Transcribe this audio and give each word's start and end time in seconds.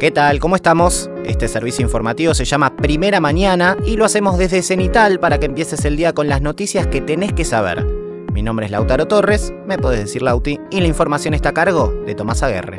¿Qué 0.00 0.10
tal? 0.10 0.40
¿Cómo 0.40 0.56
estamos? 0.56 1.10
Este 1.26 1.46
servicio 1.46 1.84
informativo 1.84 2.32
se 2.32 2.46
llama 2.46 2.74
Primera 2.74 3.20
Mañana 3.20 3.76
y 3.84 3.96
lo 3.96 4.06
hacemos 4.06 4.38
desde 4.38 4.62
Cenital 4.62 5.20
para 5.20 5.38
que 5.38 5.44
empieces 5.44 5.84
el 5.84 5.98
día 5.98 6.14
con 6.14 6.26
las 6.26 6.40
noticias 6.40 6.86
que 6.86 7.02
tenés 7.02 7.34
que 7.34 7.44
saber. 7.44 7.84
Mi 8.32 8.40
nombre 8.40 8.64
es 8.64 8.72
Lautaro 8.72 9.06
Torres, 9.06 9.52
me 9.66 9.76
podés 9.76 10.00
decir 10.00 10.22
Lauti, 10.22 10.58
y 10.70 10.80
la 10.80 10.86
información 10.86 11.34
está 11.34 11.50
a 11.50 11.52
cargo 11.52 11.92
de 12.06 12.14
Tomás 12.14 12.42
Aguerre. 12.42 12.78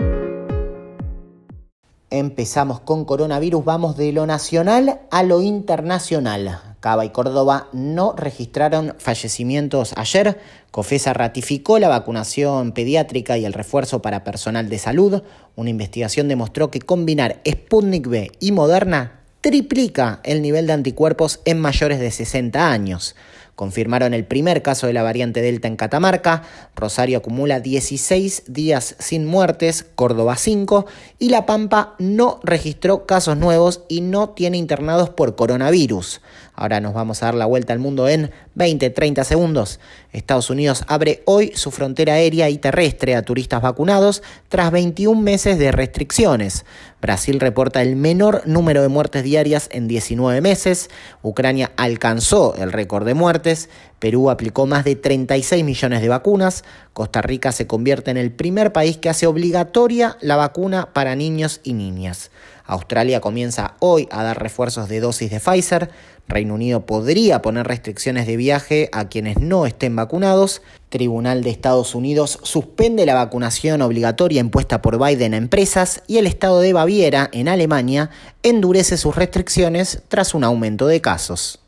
Empezamos 2.09 2.79
con 2.79 3.05
coronavirus, 3.05 3.63
vamos 3.63 3.97
de 3.97 4.13
lo 4.13 4.25
nacional 4.25 5.01
a 5.11 5.21
lo 5.21 5.41
internacional. 5.41 6.70
Cava 6.81 7.05
y 7.05 7.11
Córdoba 7.11 7.67
no 7.73 8.15
registraron 8.17 8.95
fallecimientos 8.97 9.93
ayer. 9.95 10.39
COFESA 10.71 11.13
ratificó 11.13 11.77
la 11.77 11.87
vacunación 11.87 12.71
pediátrica 12.71 13.37
y 13.37 13.45
el 13.45 13.53
refuerzo 13.53 14.01
para 14.01 14.23
personal 14.23 14.67
de 14.67 14.79
salud. 14.79 15.21
Una 15.55 15.69
investigación 15.69 16.27
demostró 16.27 16.71
que 16.71 16.79
combinar 16.79 17.39
Sputnik 17.47 18.07
V 18.07 18.31
y 18.39 18.51
Moderna 18.51 19.19
triplica 19.41 20.21
el 20.23 20.41
nivel 20.41 20.65
de 20.65 20.73
anticuerpos 20.73 21.41
en 21.45 21.59
mayores 21.59 21.99
de 21.99 22.09
60 22.09 22.71
años. 22.71 23.15
Confirmaron 23.55 24.15
el 24.15 24.25
primer 24.25 24.63
caso 24.63 24.87
de 24.87 24.93
la 24.93 25.03
variante 25.03 25.41
Delta 25.41 25.67
en 25.67 25.75
Catamarca, 25.75 26.41
Rosario 26.75 27.19
acumula 27.19 27.59
16 27.59 28.45
días 28.47 28.95
sin 28.97 29.27
muertes, 29.27 29.85
Córdoba 29.93 30.35
5 30.35 30.87
y 31.19 31.29
La 31.29 31.45
Pampa 31.45 31.93
no 31.99 32.39
registró 32.43 33.05
casos 33.05 33.37
nuevos 33.37 33.83
y 33.87 34.01
no 34.01 34.29
tiene 34.29 34.57
internados 34.57 35.11
por 35.11 35.35
coronavirus. 35.35 36.21
Ahora 36.53 36.79
nos 36.79 36.93
vamos 36.93 37.21
a 37.21 37.27
dar 37.27 37.35
la 37.35 37.45
vuelta 37.45 37.73
al 37.73 37.79
mundo 37.79 38.07
en 38.07 38.31
20-30 38.55 39.23
segundos. 39.23 39.79
Estados 40.11 40.49
Unidos 40.49 40.83
abre 40.87 41.23
hoy 41.25 41.53
su 41.55 41.71
frontera 41.71 42.13
aérea 42.13 42.49
y 42.49 42.57
terrestre 42.57 43.15
a 43.15 43.21
turistas 43.21 43.61
vacunados 43.61 44.21
tras 44.49 44.71
21 44.71 45.19
meses 45.19 45.57
de 45.57 45.71
restricciones. 45.71 46.65
Brasil 47.01 47.39
reporta 47.39 47.81
el 47.81 47.95
menor 47.95 48.43
número 48.45 48.81
de 48.81 48.89
muertes 48.89 49.23
diarias 49.23 49.69
en 49.71 49.87
19 49.87 50.41
meses. 50.41 50.89
Ucrania 51.23 51.71
alcanzó 51.77 52.53
el 52.55 52.71
récord 52.71 53.05
de 53.05 53.13
muertes. 53.13 53.69
Perú 54.01 54.31
aplicó 54.31 54.65
más 54.65 54.83
de 54.83 54.95
36 54.95 55.63
millones 55.63 56.01
de 56.01 56.09
vacunas. 56.09 56.63
Costa 56.91 57.21
Rica 57.21 57.51
se 57.51 57.67
convierte 57.67 58.09
en 58.09 58.17
el 58.17 58.31
primer 58.31 58.73
país 58.73 58.97
que 58.97 59.09
hace 59.09 59.27
obligatoria 59.27 60.17
la 60.21 60.37
vacuna 60.37 60.89
para 60.91 61.15
niños 61.15 61.61
y 61.63 61.73
niñas. 61.73 62.31
Australia 62.65 63.21
comienza 63.21 63.75
hoy 63.77 64.07
a 64.09 64.23
dar 64.23 64.41
refuerzos 64.41 64.89
de 64.89 65.01
dosis 65.01 65.29
de 65.29 65.39
Pfizer. 65.39 65.91
Reino 66.27 66.55
Unido 66.55 66.83
podría 66.87 67.43
poner 67.43 67.67
restricciones 67.67 68.25
de 68.25 68.37
viaje 68.37 68.89
a 68.91 69.07
quienes 69.07 69.39
no 69.39 69.67
estén 69.67 69.95
vacunados. 69.95 70.63
Tribunal 70.89 71.43
de 71.43 71.51
Estados 71.51 71.93
Unidos 71.93 72.39
suspende 72.41 73.05
la 73.05 73.13
vacunación 73.13 73.83
obligatoria 73.83 74.41
impuesta 74.41 74.81
por 74.81 74.97
Biden 74.97 75.35
a 75.35 75.37
empresas 75.37 76.01
y 76.07 76.17
el 76.17 76.25
estado 76.25 76.59
de 76.59 76.73
Baviera, 76.73 77.29
en 77.33 77.47
Alemania, 77.47 78.09
endurece 78.41 78.97
sus 78.97 79.15
restricciones 79.15 80.01
tras 80.07 80.33
un 80.33 80.43
aumento 80.43 80.87
de 80.87 81.01
casos. 81.01 81.60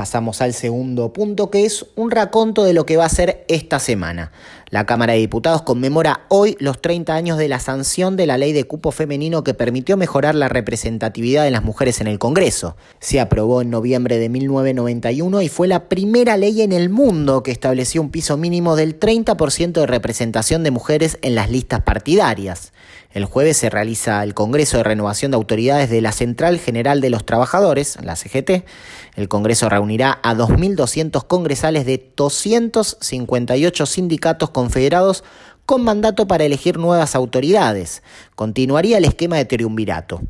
Pasamos 0.00 0.40
al 0.40 0.54
segundo 0.54 1.12
punto, 1.12 1.50
que 1.50 1.66
es 1.66 1.84
un 1.94 2.10
raconto 2.10 2.64
de 2.64 2.72
lo 2.72 2.86
que 2.86 2.96
va 2.96 3.04
a 3.04 3.10
ser 3.10 3.44
esta 3.48 3.78
semana. 3.78 4.32
La 4.70 4.86
Cámara 4.86 5.14
de 5.14 5.18
Diputados 5.18 5.62
conmemora 5.62 6.26
hoy 6.28 6.56
los 6.60 6.80
30 6.80 7.12
años 7.12 7.38
de 7.38 7.48
la 7.48 7.58
sanción 7.58 8.16
de 8.16 8.26
la 8.26 8.38
ley 8.38 8.52
de 8.52 8.68
cupo 8.68 8.92
femenino 8.92 9.42
que 9.42 9.52
permitió 9.52 9.96
mejorar 9.96 10.36
la 10.36 10.48
representatividad 10.48 11.42
de 11.42 11.50
las 11.50 11.64
mujeres 11.64 12.00
en 12.00 12.06
el 12.06 12.20
Congreso. 12.20 12.76
Se 13.00 13.18
aprobó 13.18 13.62
en 13.62 13.70
noviembre 13.70 14.20
de 14.20 14.28
1991 14.28 15.42
y 15.42 15.48
fue 15.48 15.66
la 15.66 15.88
primera 15.88 16.36
ley 16.36 16.62
en 16.62 16.70
el 16.70 16.88
mundo 16.88 17.42
que 17.42 17.50
estableció 17.50 18.00
un 18.00 18.12
piso 18.12 18.36
mínimo 18.36 18.76
del 18.76 19.00
30% 19.00 19.72
de 19.72 19.86
representación 19.88 20.62
de 20.62 20.70
mujeres 20.70 21.18
en 21.22 21.34
las 21.34 21.50
listas 21.50 21.80
partidarias. 21.80 22.72
El 23.12 23.24
jueves 23.24 23.56
se 23.56 23.70
realiza 23.70 24.22
el 24.22 24.34
Congreso 24.34 24.76
de 24.76 24.84
Renovación 24.84 25.32
de 25.32 25.36
Autoridades 25.36 25.90
de 25.90 26.00
la 26.00 26.12
Central 26.12 26.60
General 26.60 27.00
de 27.00 27.10
los 27.10 27.26
Trabajadores, 27.26 27.98
la 28.04 28.14
CGT. 28.14 28.64
El 29.16 29.26
Congreso 29.26 29.68
reunirá 29.68 30.20
a 30.22 30.32
2.200 30.36 31.26
congresales 31.26 31.86
de 31.86 32.12
258 32.14 33.86
sindicatos 33.86 34.50
confederados 34.60 35.24
con 35.64 35.82
mandato 35.82 36.26
para 36.26 36.44
elegir 36.44 36.78
nuevas 36.78 37.14
autoridades. 37.14 38.02
Continuaría 38.34 38.98
el 38.98 39.06
esquema 39.06 39.36
de 39.36 39.46
triunvirato. 39.46 40.20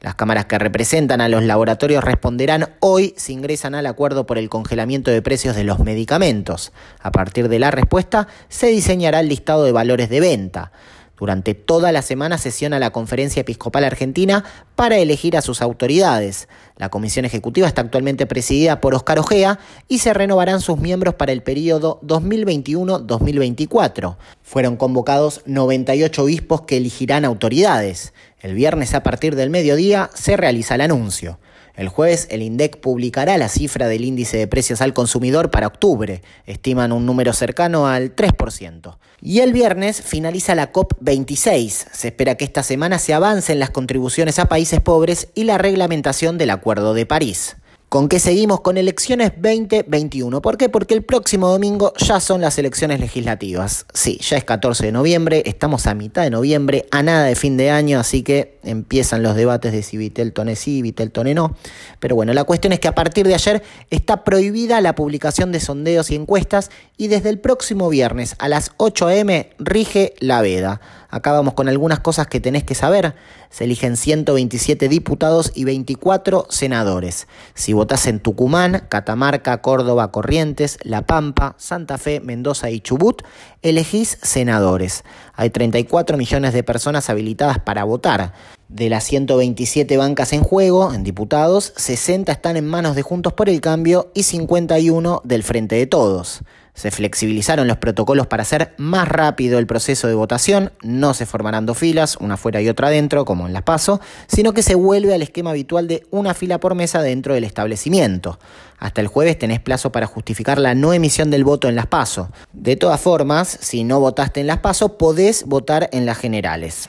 Las 0.00 0.16
cámaras 0.16 0.46
que 0.46 0.58
representan 0.58 1.20
a 1.20 1.28
los 1.28 1.44
laboratorios 1.44 2.02
responderán 2.02 2.70
hoy 2.80 3.14
si 3.16 3.32
ingresan 3.32 3.76
al 3.76 3.86
acuerdo 3.86 4.26
por 4.26 4.38
el 4.38 4.48
congelamiento 4.48 5.12
de 5.12 5.22
precios 5.22 5.54
de 5.54 5.62
los 5.62 5.78
medicamentos. 5.78 6.72
A 7.00 7.12
partir 7.12 7.48
de 7.48 7.60
la 7.60 7.70
respuesta, 7.70 8.26
se 8.48 8.68
diseñará 8.68 9.20
el 9.20 9.28
listado 9.28 9.64
de 9.64 9.72
valores 9.72 10.08
de 10.08 10.18
venta. 10.18 10.72
Durante 11.18 11.54
toda 11.54 11.92
la 11.92 12.02
semana 12.02 12.36
sesiona 12.36 12.78
la 12.78 12.90
Conferencia 12.90 13.40
Episcopal 13.40 13.84
Argentina 13.84 14.44
para 14.74 14.98
elegir 14.98 15.34
a 15.36 15.42
sus 15.42 15.62
autoridades. 15.62 16.46
La 16.76 16.90
comisión 16.90 17.24
ejecutiva 17.24 17.66
está 17.66 17.80
actualmente 17.80 18.26
presidida 18.26 18.82
por 18.82 18.94
Oscar 18.94 19.18
Ojea 19.18 19.58
y 19.88 20.00
se 20.00 20.12
renovarán 20.12 20.60
sus 20.60 20.78
miembros 20.78 21.14
para 21.14 21.32
el 21.32 21.42
periodo 21.42 22.00
2021-2024. 22.02 24.16
Fueron 24.42 24.76
convocados 24.76 25.40
98 25.46 26.22
obispos 26.22 26.60
que 26.62 26.76
elegirán 26.76 27.24
autoridades. 27.24 28.12
El 28.40 28.54
viernes 28.54 28.94
a 28.94 29.02
partir 29.02 29.36
del 29.36 29.48
mediodía 29.48 30.10
se 30.14 30.36
realiza 30.36 30.74
el 30.74 30.82
anuncio. 30.82 31.38
El 31.76 31.88
jueves 31.88 32.26
el 32.30 32.40
INDEC 32.40 32.78
publicará 32.80 33.36
la 33.36 33.50
cifra 33.50 33.86
del 33.86 34.04
índice 34.04 34.38
de 34.38 34.46
precios 34.46 34.80
al 34.80 34.94
consumidor 34.94 35.50
para 35.50 35.66
octubre. 35.66 36.22
Estiman 36.46 36.90
un 36.90 37.04
número 37.04 37.34
cercano 37.34 37.86
al 37.86 38.16
3%. 38.16 38.96
Y 39.20 39.40
el 39.40 39.52
viernes 39.52 40.00
finaliza 40.00 40.54
la 40.54 40.72
COP26. 40.72 41.86
Se 41.92 42.08
espera 42.08 42.36
que 42.36 42.46
esta 42.46 42.62
semana 42.62 42.98
se 42.98 43.12
avancen 43.12 43.58
las 43.58 43.70
contribuciones 43.70 44.38
a 44.38 44.46
países 44.46 44.80
pobres 44.80 45.28
y 45.34 45.44
la 45.44 45.58
reglamentación 45.58 46.38
del 46.38 46.50
Acuerdo 46.50 46.94
de 46.94 47.04
París. 47.04 47.56
¿Con 47.96 48.10
qué 48.10 48.20
seguimos? 48.20 48.60
Con 48.60 48.76
elecciones 48.76 49.32
2021. 49.36 50.42
¿Por 50.42 50.58
qué? 50.58 50.68
Porque 50.68 50.92
el 50.92 51.02
próximo 51.02 51.48
domingo 51.48 51.94
ya 51.96 52.20
son 52.20 52.42
las 52.42 52.58
elecciones 52.58 53.00
legislativas. 53.00 53.86
Sí, 53.94 54.18
ya 54.20 54.36
es 54.36 54.44
14 54.44 54.84
de 54.84 54.92
noviembre, 54.92 55.42
estamos 55.46 55.86
a 55.86 55.94
mitad 55.94 56.22
de 56.22 56.28
noviembre, 56.28 56.84
a 56.90 57.02
nada 57.02 57.24
de 57.24 57.34
fin 57.34 57.56
de 57.56 57.70
año, 57.70 57.98
así 57.98 58.22
que 58.22 58.58
empiezan 58.64 59.22
los 59.22 59.34
debates 59.34 59.72
de 59.72 59.82
si 59.82 59.96
Viteltone 59.96 60.56
sí, 60.56 60.82
Viteltone 60.82 61.32
no. 61.32 61.56
Pero 61.98 62.16
bueno, 62.16 62.34
la 62.34 62.44
cuestión 62.44 62.74
es 62.74 62.80
que 62.80 62.88
a 62.88 62.94
partir 62.94 63.26
de 63.26 63.34
ayer 63.34 63.62
está 63.88 64.24
prohibida 64.24 64.82
la 64.82 64.94
publicación 64.94 65.50
de 65.50 65.60
sondeos 65.60 66.10
y 66.10 66.16
encuestas 66.16 66.70
y 66.98 67.08
desde 67.08 67.30
el 67.30 67.38
próximo 67.38 67.88
viernes 67.88 68.36
a 68.38 68.50
las 68.50 68.72
8 68.76 69.06
a.m. 69.06 69.48
rige 69.58 70.12
la 70.18 70.42
veda. 70.42 70.82
Acá 71.08 71.32
vamos 71.32 71.54
con 71.54 71.66
algunas 71.66 72.00
cosas 72.00 72.26
que 72.26 72.40
tenés 72.40 72.62
que 72.64 72.74
saber. 72.74 73.14
Se 73.56 73.64
eligen 73.64 73.96
127 73.96 74.86
diputados 74.90 75.50
y 75.54 75.64
24 75.64 76.46
senadores. 76.50 77.26
Si 77.54 77.72
votás 77.72 78.06
en 78.06 78.20
Tucumán, 78.20 78.84
Catamarca, 78.90 79.62
Córdoba, 79.62 80.12
Corrientes, 80.12 80.78
La 80.82 81.06
Pampa, 81.06 81.54
Santa 81.56 81.96
Fe, 81.96 82.20
Mendoza 82.20 82.68
y 82.68 82.80
Chubut, 82.80 83.22
elegís 83.62 84.18
senadores. 84.20 85.04
Hay 85.32 85.48
34 85.48 86.18
millones 86.18 86.52
de 86.52 86.64
personas 86.64 87.08
habilitadas 87.08 87.58
para 87.58 87.84
votar. 87.84 88.34
De 88.68 88.90
las 88.90 89.04
127 89.04 89.96
bancas 89.96 90.34
en 90.34 90.42
juego, 90.42 90.92
en 90.92 91.02
diputados, 91.02 91.72
60 91.76 92.32
están 92.32 92.58
en 92.58 92.66
manos 92.66 92.94
de 92.94 93.00
Juntos 93.00 93.32
por 93.32 93.48
el 93.48 93.62
Cambio 93.62 94.10
y 94.12 94.24
51 94.24 95.22
del 95.24 95.42
Frente 95.42 95.76
de 95.76 95.86
Todos. 95.86 96.42
Se 96.76 96.90
flexibilizaron 96.90 97.68
los 97.68 97.78
protocolos 97.78 98.26
para 98.26 98.42
hacer 98.42 98.74
más 98.76 99.08
rápido 99.08 99.58
el 99.58 99.66
proceso 99.66 100.08
de 100.08 100.14
votación, 100.14 100.72
no 100.82 101.14
se 101.14 101.24
formarán 101.24 101.64
dos 101.64 101.78
filas, 101.78 102.18
una 102.20 102.36
fuera 102.36 102.60
y 102.60 102.68
otra 102.68 102.90
dentro, 102.90 103.24
en 103.46 103.52
las 103.52 103.62
PASO, 103.62 104.00
sino 104.26 104.52
que 104.52 104.62
se 104.62 104.74
vuelve 104.74 105.14
al 105.14 105.22
esquema 105.22 105.50
habitual 105.50 105.88
de 105.88 106.06
una 106.10 106.34
fila 106.34 106.58
por 106.58 106.74
mesa 106.74 107.02
dentro 107.02 107.34
del 107.34 107.44
establecimiento. 107.44 108.38
Hasta 108.78 109.00
el 109.00 109.06
jueves 109.06 109.38
tenés 109.38 109.60
plazo 109.60 109.92
para 109.92 110.06
justificar 110.06 110.58
la 110.58 110.74
no 110.74 110.92
emisión 110.92 111.30
del 111.30 111.44
voto 111.44 111.68
en 111.68 111.76
las 111.76 111.86
PASO. 111.86 112.30
De 112.52 112.76
todas 112.76 113.00
formas, 113.00 113.58
si 113.60 113.84
no 113.84 114.00
votaste 114.00 114.40
en 114.40 114.46
las 114.46 114.58
PASO, 114.58 114.98
podés 114.98 115.44
votar 115.44 115.88
en 115.92 116.06
las 116.06 116.18
generales. 116.18 116.88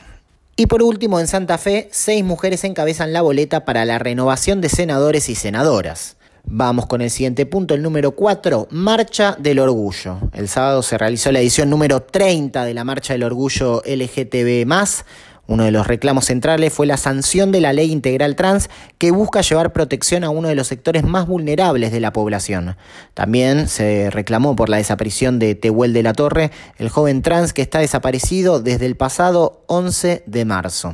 Y 0.56 0.66
por 0.66 0.81
último, 0.81 1.19
en 1.19 1.28
Santa 1.28 1.57
Fe, 1.59 1.88
seis 1.92 2.24
mujeres 2.24 2.63
encabezan 2.63 3.13
la 3.13 3.21
boleta 3.21 3.63
para 3.63 3.86
la 3.86 4.00
renovación 4.00 4.60
de 4.60 4.69
senadores 4.69 5.30
y 5.30 5.36
senadoras. 5.36 6.18
Vamos 6.50 6.86
con 6.88 7.01
el 7.01 7.12
siguiente 7.12 7.45
punto, 7.45 7.74
el 7.74 7.83
número 7.83 8.13
4, 8.13 8.69
Marcha 8.71 9.36
del 9.38 9.60
Orgullo. 9.60 10.18
El 10.33 10.48
sábado 10.48 10.81
se 10.81 10.98
realizó 10.98 11.30
la 11.31 11.42
edición 11.42 11.69
número 11.69 12.01
30 12.01 12.63
de 12.63 12.74
la 12.74 12.86
Marcha 12.86 13.12
del 13.13 13.24
Orgullo 13.24 13.83
LGTB. 13.86 14.65
Uno 15.48 15.64
de 15.64 15.72
los 15.72 15.88
reclamos 15.88 16.26
centrales 16.26 16.74
fue 16.74 16.86
la 16.86 16.98
sanción 16.98 17.52
de 17.52 17.62
la 17.62 17.74
ley 17.74 17.92
integral 17.92 18.36
trans 18.36 18.70
que 18.98 19.12
busca 19.12 19.42
llevar 19.42 19.72
protección 19.72 20.24
a 20.24 20.30
uno 20.30 20.50
de 20.50 20.56
los 20.56 20.68
sectores 20.68 21.04
más 21.04 21.26
vulnerables 21.26 21.92
de 21.92 22.02
la 22.02 22.12
población. 22.12 22.76
También 23.14 23.70
se 23.70 24.10
reclamó 24.10 24.56
por 24.56 24.70
la 24.70 24.78
desaparición 24.78 25.40
de 25.40 25.56
Tehuel 25.56 25.94
de 25.94 26.04
la 26.04 26.14
Torre, 26.14 26.52
el 26.78 26.90
joven 26.90 27.22
trans 27.22 27.54
que 27.54 27.62
está 27.62 27.80
desaparecido 27.80 28.60
desde 28.62 28.86
el 28.86 28.98
pasado 28.98 29.64
11 29.68 30.24
de 30.26 30.46
marzo. 30.46 30.94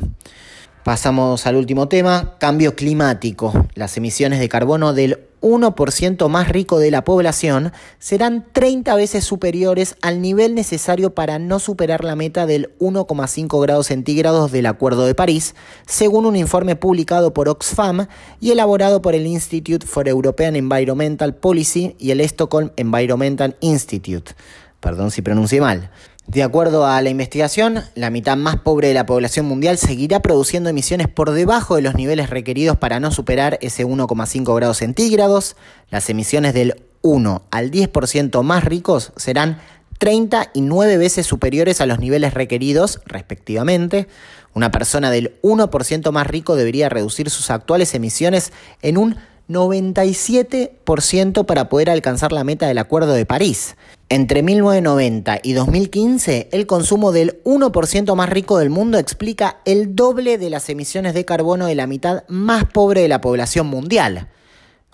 Pasamos 0.84 1.48
al 1.48 1.56
último 1.56 1.88
tema, 1.88 2.36
cambio 2.40 2.76
climático. 2.76 3.54
Las 3.74 3.96
emisiones 3.96 4.42
de 4.42 4.50
carbono 4.50 4.92
del 4.92 5.30
1% 5.40 6.28
más 6.28 6.50
rico 6.50 6.78
de 6.78 6.92
la 6.92 7.06
población 7.06 7.72
serán 8.00 8.46
30 8.52 8.94
veces 8.96 9.24
superiores 9.24 9.96
al 10.02 10.22
nivel 10.22 10.56
necesario 10.56 11.16
para 11.16 11.40
no 11.40 11.60
superar 11.60 12.04
la 12.04 12.18
meta 12.18 12.46
del 12.46 12.78
1,5 12.80 13.62
grados 13.62 13.88
centígrados 13.88 14.52
del 14.52 14.66
Acuerdo 14.66 15.06
de 15.06 15.16
París, 15.16 15.56
según 15.88 16.26
un 16.26 16.36
informe 16.36 16.76
publicado 16.76 17.34
por 17.34 17.48
Oxfam 17.48 18.08
y 18.42 18.52
elaborado 18.52 19.02
por 19.02 19.16
el 19.16 19.26
Institute 19.26 19.88
for 19.88 20.10
European 20.10 20.58
Environmental 20.58 21.34
Policy 21.34 21.96
y 21.98 22.12
el 22.12 22.20
Stockholm 22.20 22.72
Environmental 22.76 23.56
Institute. 23.62 24.34
Perdón 24.82 25.12
si 25.12 25.22
pronuncié 25.22 25.62
mal. 25.62 25.92
De 26.28 26.42
acuerdo 26.42 26.86
a 26.86 27.02
la 27.02 27.10
investigación, 27.10 27.84
la 27.96 28.10
mitad 28.10 28.38
más 28.38 28.58
pobre 28.58 28.88
de 28.88 28.94
la 28.94 29.06
población 29.06 29.46
mundial 29.46 29.78
seguirá 29.78 30.22
produciendo 30.22 30.70
emisiones 30.70 31.08
por 31.08 31.32
debajo 31.32 31.76
de 31.76 31.82
los 31.82 31.96
niveles 31.96 32.30
requeridos 32.30 32.78
para 32.78 33.00
no 33.00 33.12
superar 33.12 33.60
ese 33.62 33.86
1,5 33.86 34.56
grados 34.56 34.78
centígrados. 34.78 35.58
Las 35.92 36.10
emisiones 36.10 36.54
del 36.54 36.82
1 37.02 37.44
al 37.52 37.72
10% 37.72 38.42
más 38.42 38.64
ricos 38.64 39.12
serán 39.18 39.60
39 40.00 40.98
veces 40.98 41.28
superiores 41.28 41.82
a 41.82 41.86
los 41.86 42.00
niveles 42.00 42.34
requeridos, 42.34 43.02
respectivamente. 43.06 44.08
Una 44.54 44.72
persona 44.72 45.12
del 45.12 45.40
1% 45.42 46.12
más 46.12 46.28
rico 46.28 46.56
debería 46.56 46.88
reducir 46.90 47.30
sus 47.30 47.50
actuales 47.52 47.94
emisiones 47.94 48.54
en 48.82 48.98
un 48.98 49.18
97% 49.50 51.46
para 51.46 51.70
poder 51.70 51.90
alcanzar 51.90 52.32
la 52.32 52.44
meta 52.44 52.68
del 52.68 52.78
Acuerdo 52.78 53.14
de 53.14 53.26
París. 53.26 53.76
Entre 54.14 54.44
1990 54.44 55.40
y 55.42 55.54
2015, 55.54 56.50
el 56.52 56.68
consumo 56.68 57.12
del 57.12 57.42
1% 57.46 58.16
más 58.16 58.30
rico 58.30 58.60
del 58.60 58.70
mundo 58.70 59.00
explica 59.00 59.58
el 59.66 59.96
doble 59.96 60.38
de 60.38 60.52
las 60.52 60.70
emisiones 60.70 61.16
de 61.16 61.26
carbono 61.26 61.66
de 61.66 61.74
la 61.74 61.88
mitad 61.88 62.24
más 62.28 62.66
pobre 62.66 63.02
de 63.02 63.08
la 63.08 63.22
población 63.22 63.66
mundial. 63.66 64.30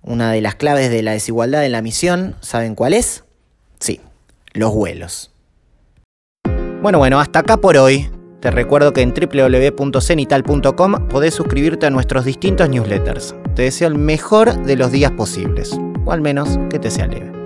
Una 0.04 0.32
de 0.32 0.40
las 0.40 0.56
claves 0.56 0.90
de 0.90 1.04
la 1.04 1.12
desigualdad 1.12 1.66
en 1.66 1.74
la 1.74 1.82
misión, 1.82 2.38
¿saben 2.40 2.76
cuál 2.76 2.94
es? 2.94 3.26
Sí, 3.82 4.00
los 4.54 4.74
vuelos. 4.74 5.34
Bueno, 6.82 7.00
bueno, 7.00 7.20
hasta 7.20 7.40
acá 7.40 7.58
por 7.58 7.76
hoy. 7.76 8.10
Te 8.40 8.52
recuerdo 8.52 8.94
que 8.94 9.02
en 9.02 9.14
www.cenital.com 9.14 11.10
podés 11.10 11.34
suscribirte 11.34 11.88
a 11.88 11.90
nuestros 11.90 12.24
distintos 12.24 12.70
newsletters. 12.70 13.36
Te 13.54 13.64
deseo 13.64 13.90
el 13.90 13.96
mejor 13.96 14.64
de 14.64 14.78
los 14.78 14.94
días 14.94 15.12
posibles, 15.12 15.78
o 16.06 16.14
al 16.14 16.22
menos 16.22 16.58
que 16.70 16.80
te 16.80 16.90
sea 16.90 17.08
leve. 17.08 17.39